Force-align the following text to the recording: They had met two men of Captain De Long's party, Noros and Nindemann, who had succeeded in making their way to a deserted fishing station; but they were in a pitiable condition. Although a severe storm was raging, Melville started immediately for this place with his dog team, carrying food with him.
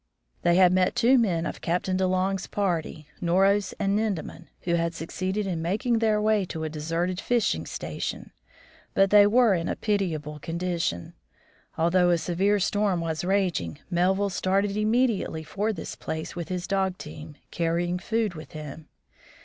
They 0.41 0.55
had 0.55 0.73
met 0.73 0.95
two 0.95 1.19
men 1.19 1.45
of 1.45 1.61
Captain 1.61 1.95
De 1.95 2.07
Long's 2.07 2.47
party, 2.47 3.05
Noros 3.21 3.75
and 3.77 3.95
Nindemann, 3.95 4.47
who 4.61 4.73
had 4.73 4.95
succeeded 4.95 5.45
in 5.45 5.61
making 5.61 5.99
their 5.99 6.19
way 6.19 6.43
to 6.45 6.63
a 6.63 6.69
deserted 6.69 7.21
fishing 7.21 7.67
station; 7.67 8.31
but 8.95 9.11
they 9.11 9.27
were 9.27 9.53
in 9.53 9.69
a 9.69 9.75
pitiable 9.75 10.39
condition. 10.39 11.13
Although 11.77 12.09
a 12.09 12.17
severe 12.17 12.59
storm 12.59 12.99
was 12.99 13.23
raging, 13.23 13.77
Melville 13.91 14.31
started 14.31 14.75
immediately 14.75 15.43
for 15.43 15.71
this 15.71 15.95
place 15.95 16.35
with 16.35 16.49
his 16.49 16.65
dog 16.65 16.97
team, 16.97 17.35
carrying 17.51 17.99
food 17.99 18.33
with 18.33 18.53
him. 18.53 18.87